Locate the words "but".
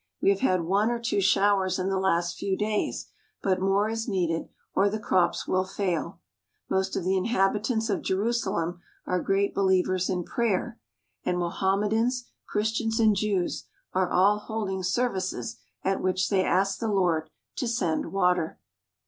3.43-3.61